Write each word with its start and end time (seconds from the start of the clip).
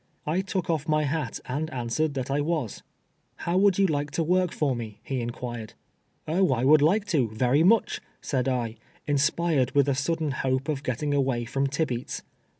I 0.25 0.41
took 0.41 0.67
off 0.67 0.87
my 0.89 1.03
hat, 1.03 1.39
and 1.45 1.69
an 1.69 1.89
swered 1.89 2.13
tliat 2.13 2.31
I 2.31 2.41
was." 2.41 2.81
How 3.45 3.55
would 3.59 3.77
you 3.77 3.85
like 3.85 4.09
to 4.17 4.23
work 4.23 4.51
for 4.51 4.75
me 4.75 4.99
V 5.07 5.13
he 5.13 5.21
in 5.21 5.29
quired." 5.29 5.75
Oh, 6.27 6.53
I 6.53 6.63
would 6.63 6.81
like 6.81 7.05
to, 7.09 7.29
very 7.29 7.61
much," 7.61 8.01
said 8.19 8.47
I, 8.47 8.77
inspired 9.05 9.75
■with 9.75 9.87
a 9.87 9.93
sudden 9.93 10.31
hope 10.31 10.69
of 10.69 10.81
getting 10.81 11.13
away 11.13 11.45
from 11.45 11.67
Tibeats. 11.67 12.23